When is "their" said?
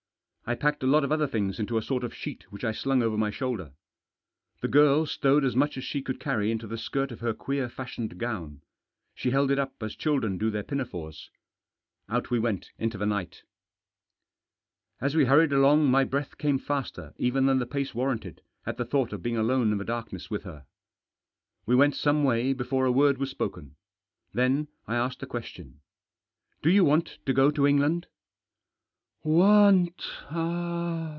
10.51-10.63